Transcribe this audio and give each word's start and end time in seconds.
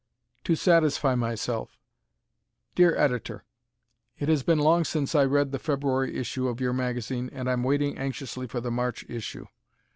"To 0.45 0.55
Satisfy 0.55 1.13
Myself" 1.13 1.77
Dear 2.73 2.95
Editor: 2.97 3.43
It 4.17 4.29
has 4.29 4.41
been 4.41 4.57
long 4.57 4.83
since 4.83 5.13
I 5.13 5.23
read 5.25 5.51
the 5.51 5.59
February 5.59 6.17
issue 6.17 6.47
of 6.47 6.59
your 6.59 6.73
magazine 6.73 7.29
and 7.31 7.47
I'm 7.47 7.61
waiting 7.63 7.99
anxiously 7.99 8.47
for 8.47 8.59
the 8.59 8.71
March 8.71 9.03
issue. 9.07 9.45